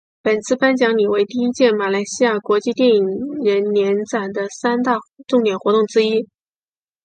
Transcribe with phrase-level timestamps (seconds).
[0.23, 3.05] 本次颁奖礼为第一届马来西亚国际电影
[3.43, 6.27] 人年展的三大重点活动之一。